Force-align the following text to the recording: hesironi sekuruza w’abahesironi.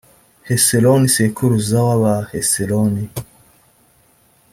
hesironi 0.47 1.07
sekuruza 1.15 1.77
w’abahesironi. 1.87 3.03